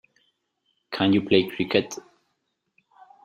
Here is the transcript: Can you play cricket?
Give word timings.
Can 0.89 1.13
you 1.13 1.21
play 1.21 1.47
cricket? 1.47 1.93